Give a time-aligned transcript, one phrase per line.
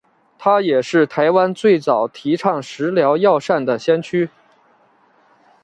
[0.39, 4.31] 他也是台湾最早提倡食疗药膳的先驱。